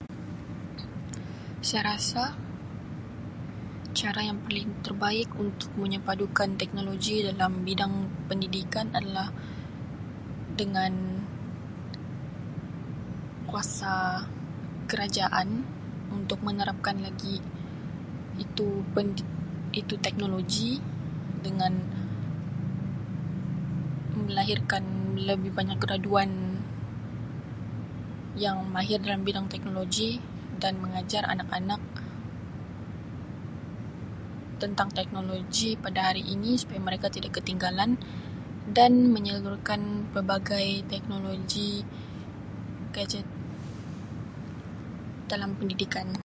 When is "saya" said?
1.66-1.82